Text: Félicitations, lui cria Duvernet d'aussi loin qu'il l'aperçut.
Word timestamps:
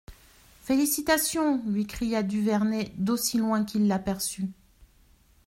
Félicitations, 0.63 1.61
lui 1.67 1.85
cria 1.85 2.23
Duvernet 2.23 2.91
d'aussi 2.97 3.37
loin 3.37 3.63
qu'il 3.63 3.87
l'aperçut. 3.87 4.49